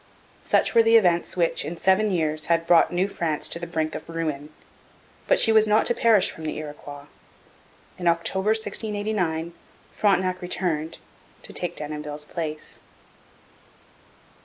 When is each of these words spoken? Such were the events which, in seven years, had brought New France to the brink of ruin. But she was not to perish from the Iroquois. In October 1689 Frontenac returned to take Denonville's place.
Such 0.41 0.73
were 0.73 0.81
the 0.81 0.97
events 0.97 1.37
which, 1.37 1.63
in 1.63 1.77
seven 1.77 2.09
years, 2.09 2.47
had 2.47 2.65
brought 2.65 2.91
New 2.91 3.07
France 3.07 3.47
to 3.49 3.59
the 3.59 3.67
brink 3.67 3.93
of 3.93 4.09
ruin. 4.09 4.49
But 5.27 5.37
she 5.37 5.51
was 5.51 5.67
not 5.67 5.85
to 5.85 5.93
perish 5.93 6.31
from 6.31 6.43
the 6.43 6.57
Iroquois. 6.57 7.05
In 7.99 8.07
October 8.07 8.49
1689 8.57 9.53
Frontenac 9.91 10.41
returned 10.41 10.97
to 11.43 11.53
take 11.53 11.75
Denonville's 11.75 12.25
place. 12.25 12.79